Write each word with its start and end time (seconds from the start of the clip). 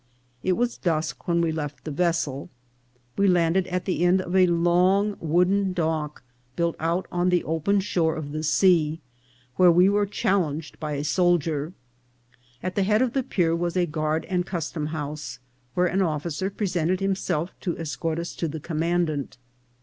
It 0.41 0.53
was 0.53 0.79
dusk 0.79 1.27
when 1.27 1.41
we 1.41 1.51
left 1.51 1.83
the 1.83 1.91
vessel. 1.91 2.49
We 3.19 3.27
landed 3.27 3.67
at 3.67 3.85
the 3.85 4.03
end 4.03 4.17
SISAL. 4.17 4.31
395 4.31 4.49
of 4.55 4.59
a 4.59 4.63
long 4.63 5.15
wooden 5.19 5.73
dock, 5.73 6.23
built 6.55 6.75
out 6.79 7.05
on 7.11 7.29
the 7.29 7.43
open 7.43 7.79
shore 7.81 8.15
of 8.15 8.31
the 8.31 8.41
sea, 8.41 8.99
where 9.57 9.71
we 9.71 9.89
were 9.89 10.07
challenged 10.07 10.79
by 10.79 10.93
a 10.93 11.03
soldier. 11.03 11.73
At 12.63 12.73
the 12.73 12.81
head 12.81 13.03
of 13.03 13.13
the 13.13 13.21
pier 13.21 13.55
was 13.55 13.77
a 13.77 13.85
guard 13.85 14.25
and 14.25 14.43
custom 14.43 14.87
house, 14.87 15.37
where 15.75 15.85
an 15.85 16.01
officer 16.01 16.49
presented 16.49 16.99
himself 16.99 17.53
to 17.61 17.77
escort 17.77 18.17
us 18.17 18.33
to 18.37 18.47
the 18.47 18.59
commandant. 18.59 19.37